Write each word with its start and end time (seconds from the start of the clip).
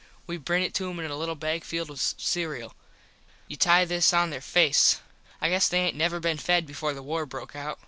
We 0.25 0.37
bring 0.37 0.63
it 0.63 0.73
to 0.73 0.89
em 0.89 0.99
in 0.99 1.11
a 1.11 1.15
little 1.15 1.35
bag 1.35 1.63
filled 1.63 1.89
with 1.91 1.99
cereul. 2.17 2.73
You 3.47 3.55
tie 3.55 3.85
this 3.85 4.11
on 4.13 4.31
there 4.31 4.41
face. 4.41 4.99
I 5.39 5.47
guess 5.47 5.69
they 5.69 5.77
aint 5.81 5.95
never 5.95 6.19
been 6.19 6.39
fed 6.39 6.65
before 6.65 6.93
the 6.95 7.03
war 7.03 7.27
broke 7.27 7.55
out. 7.55 7.77